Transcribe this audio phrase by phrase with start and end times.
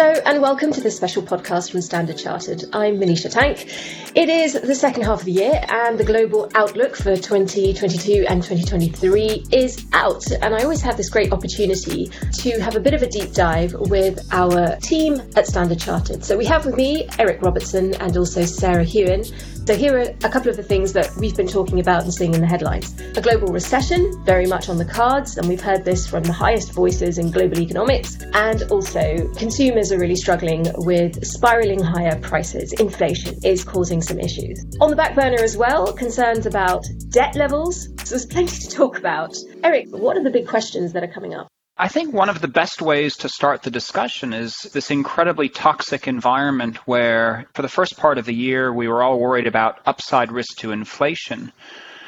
[0.00, 2.62] Hello and welcome to this special podcast from Standard Chartered.
[2.72, 3.66] I'm Manisha Tank.
[4.14, 8.40] It is the second half of the year and the global outlook for 2022 and
[8.40, 10.24] 2023 is out.
[10.30, 13.74] And I always have this great opportunity to have a bit of a deep dive
[13.74, 16.24] with our team at Standard Chartered.
[16.24, 19.24] So we have with me Eric Robertson and also Sarah Hewin.
[19.68, 22.32] So here are a couple of the things that we've been talking about and seeing
[22.32, 22.98] in the headlines.
[23.18, 26.72] A global recession, very much on the cards, and we've heard this from the highest
[26.72, 28.16] voices in global economics.
[28.32, 32.72] And also, consumers are really struggling with spiraling higher prices.
[32.72, 34.58] Inflation is causing some issues.
[34.80, 37.88] On the back burner as well, concerns about debt levels.
[38.04, 39.36] So there's plenty to talk about.
[39.62, 41.46] Eric, what are the big questions that are coming up?
[41.80, 46.08] I think one of the best ways to start the discussion is this incredibly toxic
[46.08, 50.32] environment where, for the first part of the year, we were all worried about upside
[50.32, 51.52] risk to inflation.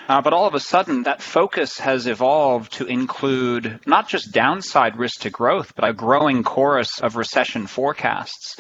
[0.08, 4.96] Uh, but all of a sudden, that focus has evolved to include not just downside
[4.96, 8.56] risk to growth, but a growing chorus of recession forecasts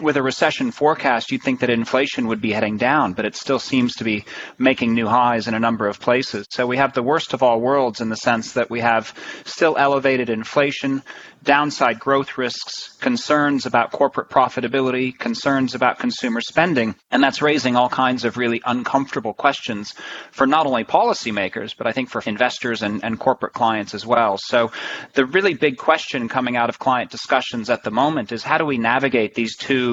[0.00, 3.58] with a recession forecast, you'd think that inflation would be heading down, but it still
[3.58, 4.24] seems to be
[4.58, 6.46] making new highs in a number of places.
[6.50, 9.76] So we have the worst of all worlds in the sense that we have still
[9.76, 11.02] elevated inflation,
[11.42, 17.88] downside growth risks, concerns about corporate profitability, concerns about consumer spending, and that's raising all
[17.88, 19.94] kinds of really uncomfortable questions
[20.30, 24.36] for not only policymakers, but I think for investors and, and corporate clients as well.
[24.38, 24.70] So
[25.14, 28.66] the really big question coming out of client discussions at the moment is how do
[28.66, 29.89] we navigate these two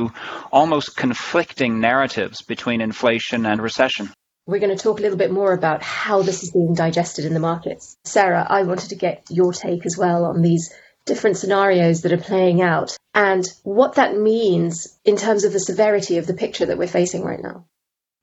[0.52, 4.12] almost conflicting narratives between inflation and recession?
[4.45, 7.34] We're going to talk a little bit more about how this is being digested in
[7.34, 7.98] the markets.
[8.06, 10.73] Sarah, I wanted to get your take as well on these
[11.06, 16.18] different scenarios that are playing out and what that means in terms of the severity
[16.18, 17.66] of the picture that we're facing right now.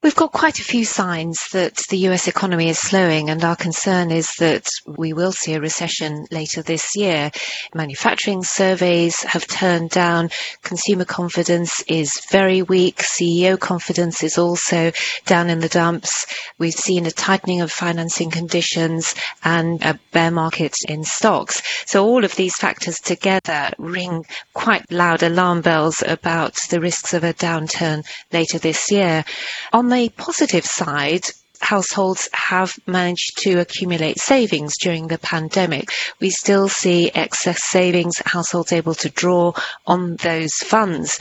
[0.05, 4.11] We've got quite a few signs that the US economy is slowing, and our concern
[4.11, 7.30] is that we will see a recession later this year.
[7.74, 10.28] Manufacturing surveys have turned down.
[10.61, 12.98] Consumer confidence is very weak.
[12.98, 14.92] CEO confidence is also
[15.24, 16.27] down in the dumps.
[16.58, 21.62] We've seen a tightening of financing conditions and a bear market in stocks.
[21.86, 27.24] So all of these factors together ring quite loud alarm bells about the risks of
[27.24, 29.24] a downturn later this year.
[29.73, 31.22] On the positive side,
[31.60, 35.88] households have managed to accumulate savings during the pandemic.
[36.20, 39.52] We still see excess savings, households able to draw
[39.86, 41.18] on those funds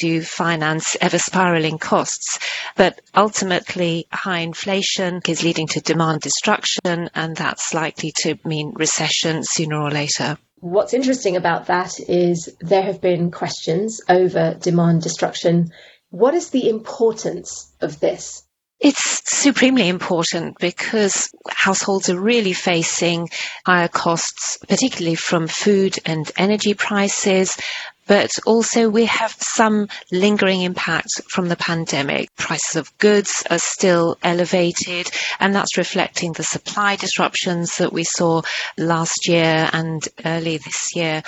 [0.00, 2.38] to finance ever spiraling costs.
[2.76, 9.42] But ultimately, high inflation is leading to demand destruction, and that's likely to mean recession
[9.44, 10.38] sooner or later.
[10.60, 15.70] What's interesting about that is there have been questions over demand destruction
[16.14, 18.44] what is the importance of this?
[18.78, 23.30] It's supremely important because households are really facing
[23.66, 27.56] higher costs, particularly from food and energy prices,
[28.06, 32.34] but also we have some lingering impacts from the pandemic.
[32.36, 35.10] Prices of goods are still elevated,
[35.40, 38.42] and that's reflecting the supply disruptions that we saw
[38.76, 41.22] last year and early this year.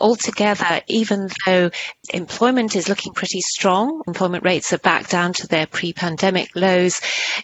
[0.00, 1.70] Altogether, even though
[2.14, 7.00] employment is looking pretty strong, employment rates are back down to their pre-pandemic lows,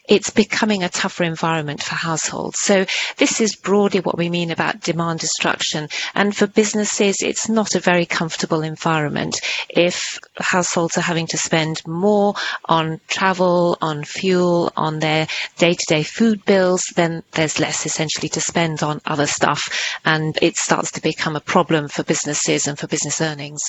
[0.09, 2.61] it's becoming a tougher environment for households.
[2.61, 5.89] So this is broadly what we mean about demand destruction.
[6.15, 9.41] And for businesses, it's not a very comfortable environment.
[9.69, 12.35] If households are having to spend more
[12.67, 15.27] on travel, on fuel, on their
[15.59, 19.99] day to day food bills, then there's less essentially to spend on other stuff.
[20.05, 23.63] And it starts to become a problem for businesses and for business earnings.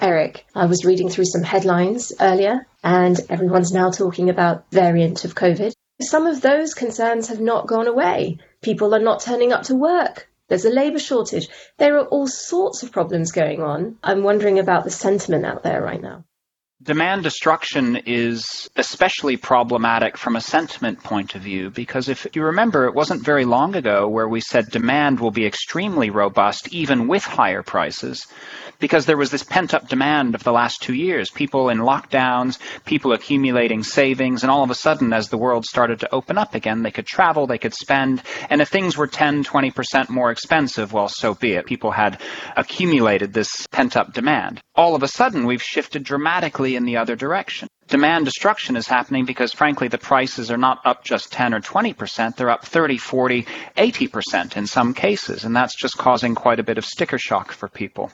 [0.00, 5.34] Eric, I was reading through some headlines earlier, and everyone's now talking about variant of
[5.34, 5.72] COVID.
[6.00, 8.38] Some of those concerns have not gone away.
[8.62, 10.28] People are not turning up to work.
[10.48, 11.48] There's a labour shortage.
[11.76, 13.98] There are all sorts of problems going on.
[14.02, 16.24] I'm wondering about the sentiment out there right now.
[16.84, 22.84] Demand destruction is especially problematic from a sentiment point of view because if you remember,
[22.84, 27.24] it wasn't very long ago where we said demand will be extremely robust even with
[27.24, 28.26] higher prices
[28.78, 31.30] because there was this pent up demand of the last two years.
[31.30, 36.00] People in lockdowns, people accumulating savings, and all of a sudden, as the world started
[36.00, 39.44] to open up again, they could travel, they could spend, and if things were 10,
[39.44, 41.66] 20% more expensive, well, so be it.
[41.66, 42.20] People had
[42.56, 44.60] accumulated this pent up demand.
[44.74, 49.24] All of a sudden, we've shifted dramatically in the other direction demand destruction is happening
[49.24, 53.46] because frankly the prices are not up just 10 or 20%, they're up 30, 40,
[53.76, 57.68] 80% in some cases, and that's just causing quite a bit of sticker shock for
[57.68, 58.10] people.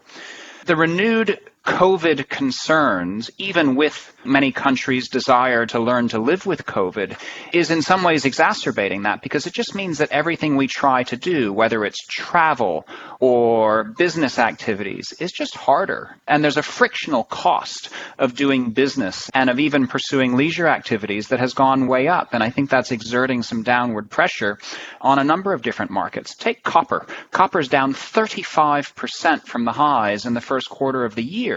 [0.67, 7.19] The renewed COVID concerns, even with many countries' desire to learn to live with COVID,
[7.53, 11.17] is in some ways exacerbating that because it just means that everything we try to
[11.17, 12.87] do, whether it's travel
[13.19, 16.17] or business activities, is just harder.
[16.27, 21.41] And there's a frictional cost of doing business and of even pursuing leisure activities that
[21.41, 22.33] has gone way up.
[22.33, 24.59] And I think that's exerting some downward pressure
[25.01, 26.35] on a number of different markets.
[26.35, 27.07] Take copper.
[27.31, 31.50] Copper is down 35% from the highs in the first quarter of the year.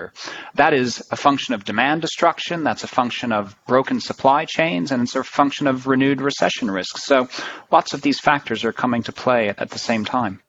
[0.55, 2.63] That is a function of demand destruction.
[2.63, 7.05] That's a function of broken supply chains and it's a function of renewed recession risks.
[7.05, 7.27] So
[7.71, 10.41] lots of these factors are coming to play at the same time.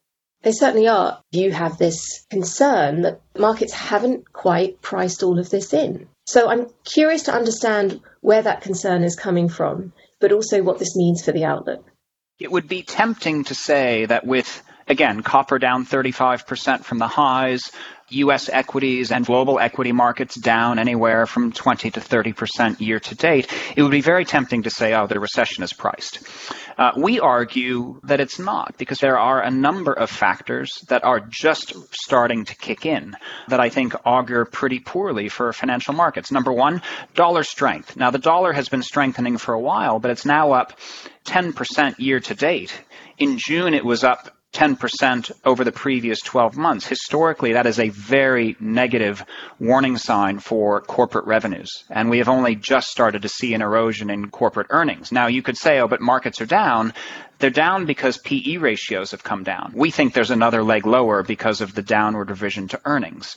[0.43, 1.21] They certainly are.
[1.31, 6.07] You have this concern that markets haven't quite priced all of this in.
[6.27, 10.97] So I'm curious to understand where that concern is coming from, but also what this
[10.97, 11.85] means for the outlook.
[12.39, 17.73] It would be tempting to say that with Again, copper down 35% from the highs,
[18.11, 23.51] US equities and global equity markets down anywhere from 20 to 30% year to date,
[23.77, 26.21] it would be very tempting to say, oh, the recession is priced.
[26.77, 31.21] Uh, we argue that it's not because there are a number of factors that are
[31.21, 33.17] just starting to kick in
[33.49, 36.33] that I think augur pretty poorly for financial markets.
[36.33, 36.83] Number one,
[37.15, 37.97] dollar strength.
[37.97, 40.79] Now, the dollar has been strengthening for a while, but it's now up
[41.27, 42.73] 10% year to date.
[43.19, 46.87] In June, it was up 10% over the previous 12 months.
[46.87, 49.25] Historically, that is a very negative
[49.59, 51.85] warning sign for corporate revenues.
[51.91, 55.11] And we have only just started to see an erosion in corporate earnings.
[55.11, 56.95] Now, you could say, oh, but markets are down.
[57.41, 59.73] They're down because PE ratios have come down.
[59.75, 63.37] We think there's another leg lower because of the downward revision to earnings.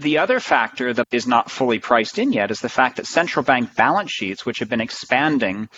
[0.00, 3.44] The other factor that is not fully priced in yet is the fact that central
[3.44, 5.68] bank balance sheets, which have been expanding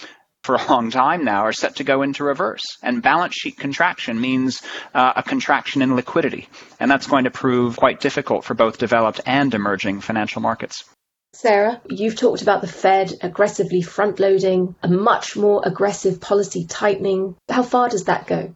[0.42, 2.78] for a long time now are set to go into reverse.
[2.82, 4.62] And balance sheet contraction means
[4.94, 6.48] uh, a contraction in liquidity.
[6.78, 10.84] And that's going to prove quite difficult for both developed and emerging financial markets.
[11.32, 17.36] Sarah, you've talked about the Fed aggressively front loading, a much more aggressive policy tightening.
[17.48, 18.54] How far does that go?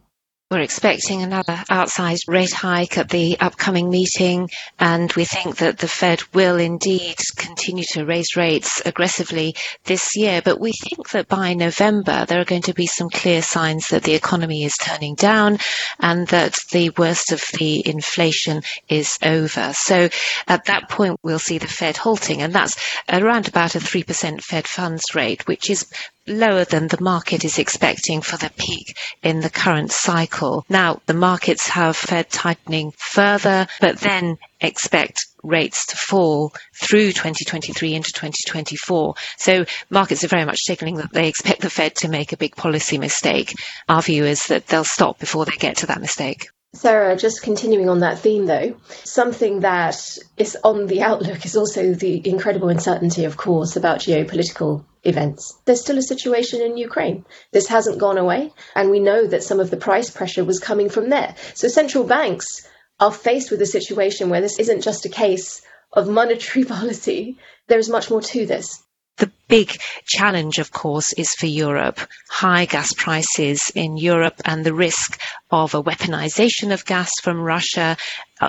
[0.55, 4.49] We're expecting another outsized rate hike at the upcoming meeting,
[4.79, 9.53] and we think that the Fed will indeed continue to raise rates aggressively
[9.83, 10.41] this year.
[10.41, 14.03] But we think that by November, there are going to be some clear signs that
[14.03, 15.57] the economy is turning down
[15.99, 19.73] and that the worst of the inflation is over.
[19.73, 20.07] So
[20.47, 22.77] at that point, we'll see the Fed halting, and that's
[23.11, 25.85] around about a 3% Fed funds rate, which is
[26.27, 30.65] lower than the market is expecting for the peak in the current cycle.
[30.69, 37.93] Now, the markets have Fed tightening further, but then expect rates to fall through 2023
[37.93, 39.15] into 2024.
[39.37, 42.55] So markets are very much signaling that they expect the Fed to make a big
[42.55, 43.53] policy mistake.
[43.87, 46.47] Our view is that they'll stop before they get to that mistake.
[46.73, 48.75] Sarah, just continuing on that theme though,
[49.05, 54.83] something that is on the outlook is also the incredible uncertainty, of course, about geopolitical
[55.05, 55.57] events.
[55.65, 57.25] There's still a situation in Ukraine.
[57.51, 60.89] This hasn't gone away, and we know that some of the price pressure was coming
[60.89, 61.35] from there.
[61.53, 62.67] So central banks
[62.99, 65.61] are faced with a situation where this isn't just a case
[65.93, 67.37] of monetary policy,
[67.67, 68.83] there is much more to this.
[69.17, 71.99] The big challenge, of course, is for Europe.
[72.29, 75.19] High gas prices in Europe and the risk
[75.51, 77.97] of a weaponization of gas from Russia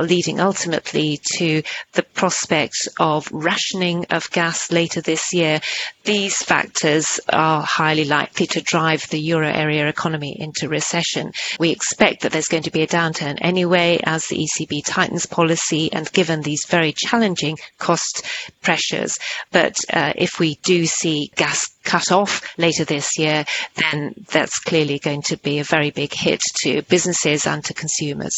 [0.00, 1.62] leading ultimately to
[1.93, 5.60] the prospect of rationing of gas later this year.
[6.04, 11.32] These factors are highly likely to drive the euro area economy into recession.
[11.58, 15.93] We expect that there's going to be a downturn anyway as the ECB tightens policy
[15.93, 18.25] and given these very challenging cost
[18.62, 19.17] pressures.
[19.53, 23.44] But uh, if we do see gas cut off later this year,
[23.76, 28.34] then that's clearly going to be a very big hit to businesses and to consumers.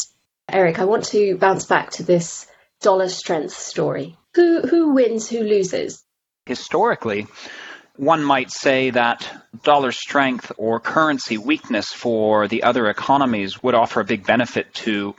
[0.51, 2.47] Eric, I want to bounce back to this
[2.81, 4.17] dollar strength story.
[4.35, 6.03] Who who wins, who loses?
[6.47, 7.27] Historically,
[7.97, 9.29] one might say that
[9.65, 15.15] dollar strength or currency weakness for the other economies would offer a big benefit to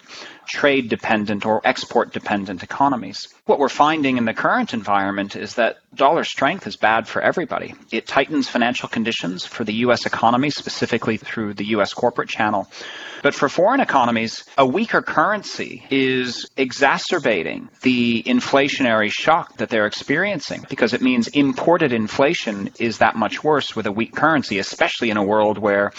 [0.50, 3.28] trade dependent or export dependent economies.
[3.46, 7.76] What we're finding in the current environment is that dollar strength is bad for everybody.
[7.92, 12.68] It tightens financial conditions for the US economy, specifically through the US corporate channel.
[13.22, 20.66] But for foreign economies, a weaker currency is exacerbating the inflationary shock that they're experiencing
[20.70, 25.18] because it means imported inflation is that much worse with a weak currency, especially in
[25.18, 25.92] a world where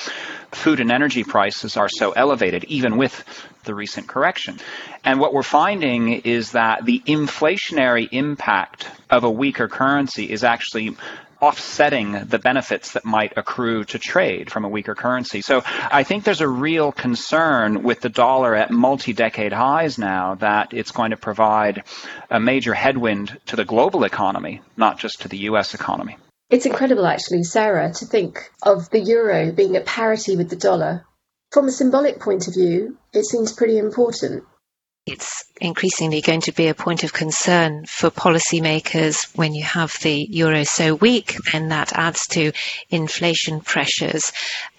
[0.52, 3.24] food and energy prices are so elevated, even with
[3.64, 4.58] the recent correction.
[5.04, 10.96] And what we're finding is that the inflationary impact of a weaker currency is actually
[11.40, 15.40] offsetting the benefits that might accrue to trade from a weaker currency.
[15.40, 20.74] So I think there's a real concern with the dollar at multi-decade highs now that
[20.74, 21.84] it's going to provide
[22.30, 26.18] a major headwind to the global economy, not just to the US economy.
[26.50, 31.06] It's incredible, actually, Sarah, to think of the euro being at parity with the dollar.
[31.52, 34.44] From a symbolic point of view, it seems pretty important
[35.06, 40.26] it's increasingly going to be a point of concern for policymakers when you have the
[40.30, 42.52] euro so weak, and that adds to
[42.90, 44.30] inflation pressures.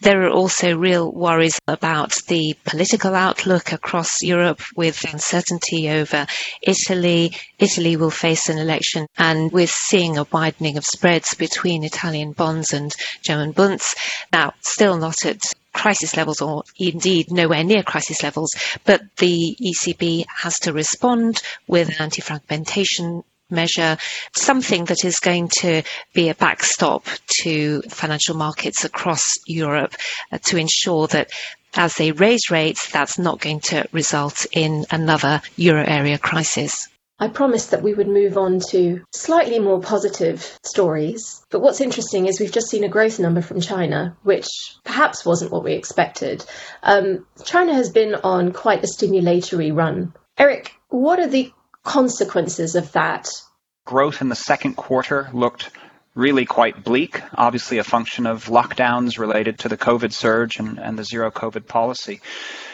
[0.01, 6.25] There are also real worries about the political outlook across Europe with uncertainty over
[6.61, 7.35] Italy.
[7.59, 12.73] Italy will face an election and we're seeing a widening of spreads between Italian bonds
[12.73, 13.95] and German bunds.
[14.31, 15.41] Now, still not at
[15.73, 18.49] crisis levels or indeed nowhere near crisis levels,
[18.85, 23.97] but the ECB has to respond with an anti-fragmentation measure,
[24.35, 27.05] something that is going to be a backstop
[27.41, 29.95] to financial markets across Europe
[30.31, 31.29] uh, to ensure that
[31.75, 36.89] as they raise rates, that's not going to result in another euro area crisis.
[37.21, 41.45] I promised that we would move on to slightly more positive stories.
[41.51, 44.47] But what's interesting is we've just seen a growth number from China, which
[44.83, 46.43] perhaps wasn't what we expected.
[46.81, 50.13] Um, China has been on quite a stimulatory run.
[50.35, 53.29] Eric, what are the consequences of that?
[53.85, 55.69] Growth in the second quarter looked
[56.13, 60.99] really quite bleak, obviously a function of lockdowns related to the COVID surge and, and
[60.99, 62.19] the zero COVID policy.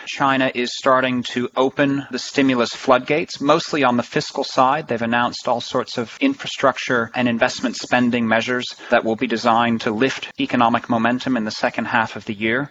[0.07, 4.87] China is starting to open the stimulus floodgates, mostly on the fiscal side.
[4.87, 9.91] They've announced all sorts of infrastructure and investment spending measures that will be designed to
[9.91, 12.69] lift economic momentum in the second half of the year.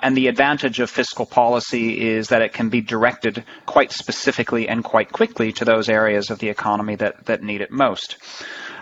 [0.00, 4.84] And the advantage of fiscal policy is that it can be directed quite specifically and
[4.84, 8.18] quite quickly to those areas of the economy that, that need it most.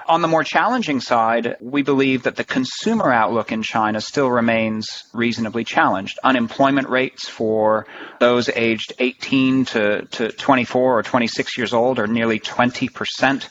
[0.06, 5.04] On the more challenging side, we believe that the consumer outlook in China still remains
[5.12, 6.18] reasonably challenged.
[6.25, 7.87] Unemployment rates for
[8.18, 13.49] those aged 18 to, to 24 or 26 years old are nearly 20 percent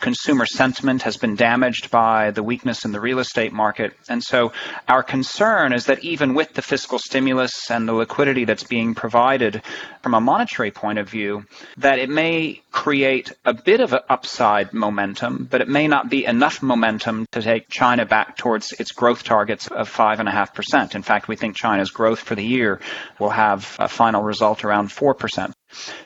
[0.00, 3.92] consumer sentiment has been damaged by the weakness in the real estate market.
[4.08, 4.52] And so
[4.88, 9.62] our concern is that even with the fiscal stimulus and the liquidity that's being provided
[10.02, 11.44] from a monetary point of view,
[11.76, 16.24] that it may create a bit of an upside momentum, but it may not be
[16.24, 20.94] enough momentum to take China back towards its growth targets of 5.5%.
[20.94, 22.80] In fact, we think China's growth for the year
[23.18, 25.52] will have a final result around 4%.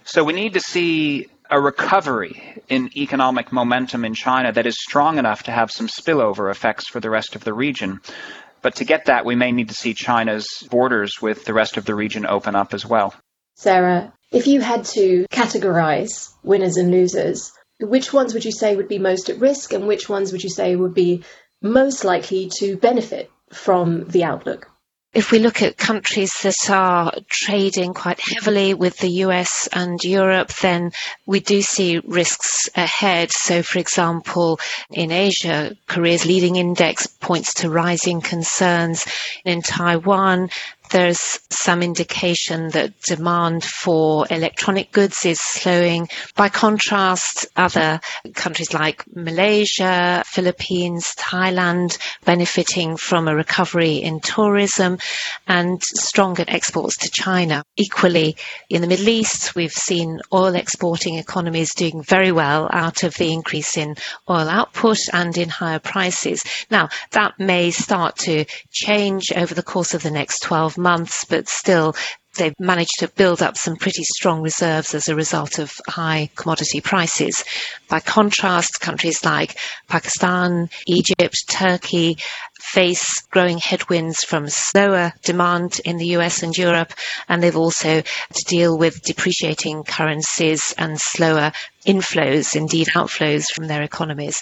[0.04, 5.18] So we need to see a recovery in economic momentum in China that is strong
[5.18, 8.00] enough to have some spillover effects for the rest of the region.
[8.62, 11.84] But to get that, we may need to see China's borders with the rest of
[11.84, 13.14] the region open up as well.
[13.56, 18.88] Sarah, if you had to categorize winners and losers, which ones would you say would
[18.88, 21.24] be most at risk and which ones would you say would be
[21.60, 24.70] most likely to benefit from the outlook?
[25.14, 30.52] If we look at countries that are trading quite heavily with the US and Europe,
[30.54, 30.90] then
[31.24, 33.30] we do see risks ahead.
[33.30, 34.58] So, for example,
[34.90, 39.06] in Asia, Korea's leading index points to rising concerns.
[39.44, 40.50] In Taiwan,
[40.90, 46.08] there's some indication that demand for electronic goods is slowing.
[46.36, 48.00] By contrast, other
[48.34, 54.98] countries like Malaysia, Philippines, Thailand benefiting from a recovery in tourism
[55.48, 57.64] and stronger exports to China.
[57.76, 58.36] Equally,
[58.68, 63.32] in the Middle East, we've seen oil exporting economies doing very well out of the
[63.32, 63.94] increase in
[64.28, 66.44] oil output and in higher prices.
[66.70, 71.48] Now, that may start to change over the course of the next 12 months, but
[71.48, 71.94] still
[72.36, 76.80] they've managed to build up some pretty strong reserves as a result of high commodity
[76.80, 77.44] prices.
[77.88, 79.56] By contrast, countries like
[79.88, 82.18] Pakistan, Egypt, Turkey
[82.60, 86.92] face growing headwinds from slower demand in the US and Europe,
[87.28, 91.52] and they've also to deal with depreciating currencies and slower
[91.86, 94.40] inflows, indeed outflows from their economies.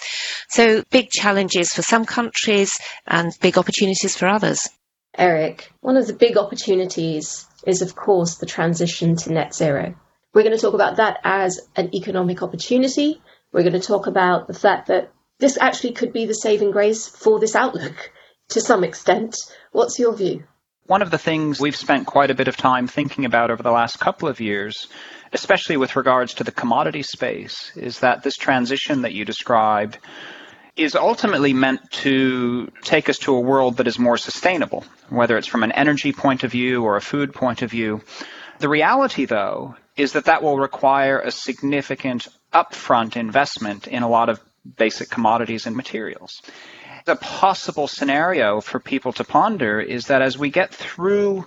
[0.49, 4.69] So big challenges for some countries and big opportunities for others.
[5.17, 9.95] Eric, one of the big opportunities is, of course, the transition to net zero.
[10.33, 13.21] We're going to talk about that as an economic opportunity.
[13.51, 17.07] We're going to talk about the fact that this actually could be the saving grace
[17.07, 18.11] for this outlook
[18.49, 19.35] to some extent.
[19.71, 20.43] What's your view?
[20.85, 23.71] One of the things we've spent quite a bit of time thinking about over the
[23.71, 24.87] last couple of years,
[25.31, 29.99] especially with regards to the commodity space, is that this transition that you described
[30.75, 35.47] is ultimately meant to take us to a world that is more sustainable, whether it's
[35.47, 38.01] from an energy point of view or a food point of view.
[38.59, 44.29] The reality, though, is that that will require a significant upfront investment in a lot
[44.29, 44.39] of
[44.77, 46.41] basic commodities and materials.
[47.05, 51.45] A possible scenario for people to ponder is that as we get through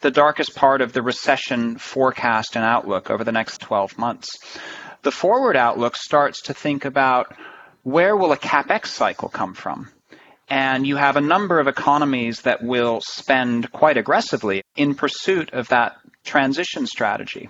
[0.00, 4.28] the darkest part of the recession forecast and outlook over the next 12 months,
[5.02, 7.34] the forward outlook starts to think about
[7.82, 9.88] where will a capex cycle come from?
[10.48, 15.68] And you have a number of economies that will spend quite aggressively in pursuit of
[15.68, 17.48] that transition strategy.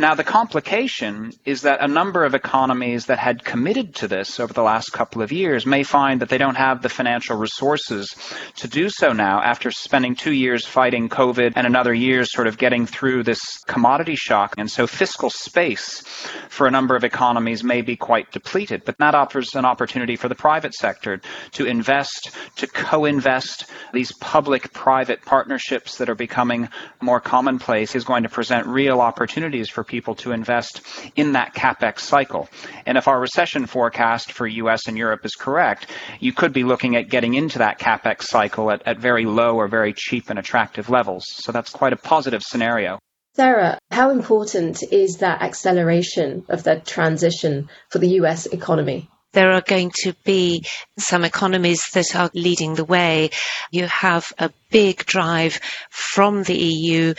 [0.00, 4.52] Now, the complication is that a number of economies that had committed to this over
[4.52, 8.14] the last couple of years may find that they don't have the financial resources
[8.58, 12.58] to do so now after spending two years fighting COVID and another year sort of
[12.58, 14.54] getting through this commodity shock.
[14.56, 16.02] And so fiscal space
[16.48, 20.28] for a number of economies may be quite depleted, but that offers an opportunity for
[20.28, 21.20] the private sector
[21.54, 23.64] to invest, to co-invest.
[23.92, 26.68] These public-private partnerships that are becoming
[27.00, 30.82] more commonplace is going to present real opportunities for people to invest
[31.16, 32.48] in that capex cycle.
[32.86, 35.88] And if our recession forecast for US and Europe is correct,
[36.20, 39.66] you could be looking at getting into that capex cycle at, at very low or
[39.66, 41.24] very cheap and attractive levels.
[41.28, 42.98] So that's quite a positive scenario.
[43.34, 49.08] Sarah, how important is that acceleration of that transition for the US economy?
[49.38, 50.64] There are going to be
[50.98, 53.30] some economies that are leading the way.
[53.70, 57.14] You have a big drive from the EU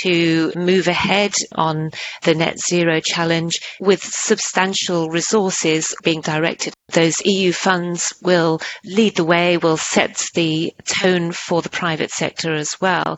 [0.00, 1.90] to move ahead on
[2.24, 6.74] the net zero challenge with substantial resources being directed.
[6.92, 12.52] Those EU funds will lead the way, will set the tone for the private sector
[12.52, 13.16] as well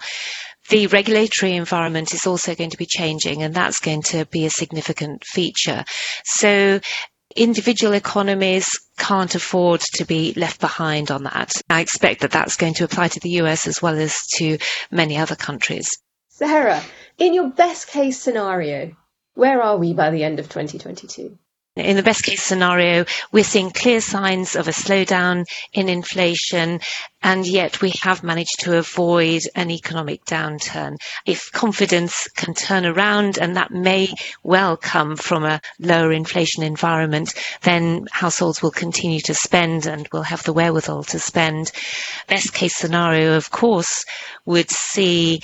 [0.69, 4.51] the regulatory environment is also going to be changing and that's going to be a
[4.51, 5.85] significant feature.
[6.25, 6.81] So
[7.37, 11.53] individual economies can't afford to be left behind on that.
[11.69, 14.59] I expect that that's going to apply to the US as well as to
[14.91, 15.89] many other countries.
[16.29, 16.83] Sarah,
[17.19, 18.93] in your best case scenario,
[19.35, 21.39] where are we by the end of 2022?
[21.77, 26.81] In the best case scenario, we're seeing clear signs of a slowdown in inflation,
[27.23, 30.97] and yet we have managed to avoid an economic downturn.
[31.25, 34.13] If confidence can turn around, and that may
[34.43, 40.25] well come from a lower inflation environment, then households will continue to spend and will
[40.25, 41.73] have the wherewithal to spend.
[42.29, 44.05] Best case scenario, of course,
[44.45, 45.41] would see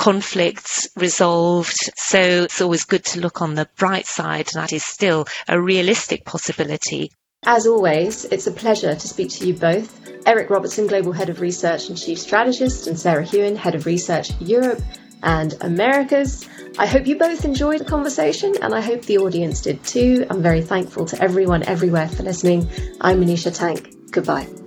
[0.00, 1.76] conflicts resolved.
[1.96, 4.48] So it's always good to look on the bright side.
[4.54, 7.12] And that is still a realistic possibility.
[7.44, 10.00] As always, it's a pleasure to speak to you both.
[10.26, 14.30] Eric Robertson, Global Head of Research and Chief Strategist, and Sarah Hewin, Head of Research
[14.40, 14.80] Europe
[15.22, 16.48] and Americas.
[16.78, 20.26] I hope you both enjoyed the conversation and I hope the audience did too.
[20.30, 22.70] I'm very thankful to everyone everywhere for listening.
[23.02, 24.10] I'm Manisha Tank.
[24.10, 24.59] Goodbye.